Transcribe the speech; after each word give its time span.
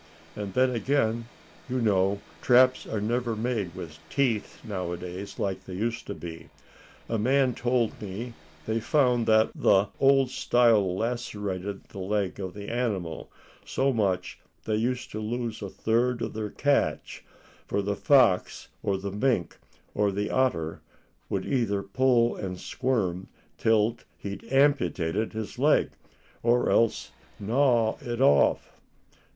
And 0.35 0.55
then 0.55 0.71
again, 0.71 1.27
you 1.69 1.79
know, 1.79 2.21
traps 2.41 2.87
are 2.87 2.99
never 2.99 3.35
made 3.35 3.75
with 3.75 3.99
teeth 4.09 4.57
nowadays, 4.65 5.37
like 5.37 5.65
they 5.65 5.75
used 5.75 6.07
to 6.07 6.15
be. 6.15 6.49
A 7.07 7.19
man 7.19 7.53
told 7.53 8.01
me 8.01 8.33
they 8.65 8.79
found 8.79 9.27
that 9.27 9.51
the 9.53 9.89
old 9.99 10.31
style 10.31 10.95
lacerated 10.97 11.83
the 11.89 11.99
leg 11.99 12.39
of 12.39 12.55
the 12.55 12.67
animal 12.67 13.31
so 13.63 13.93
much, 13.93 14.39
they 14.65 14.73
used 14.73 15.11
to 15.11 15.19
lose 15.19 15.61
a 15.61 15.69
third 15.69 16.23
of 16.23 16.33
their 16.33 16.49
catch; 16.49 17.23
for 17.67 17.83
the 17.83 17.95
fox 17.95 18.69
or 18.81 18.97
the 18.97 19.11
mink 19.11 19.59
or 19.93 20.11
the 20.11 20.31
otter 20.31 20.81
would 21.29 21.45
either 21.45 21.83
pull 21.83 22.35
and 22.35 22.59
squirm 22.59 23.27
till 23.59 23.97
he'd 24.17 24.43
amputated 24.51 25.33
his 25.33 25.59
leg, 25.59 25.91
or 26.41 26.71
else 26.71 27.11
gnaw 27.39 27.97
it 28.01 28.19
off." 28.19 28.71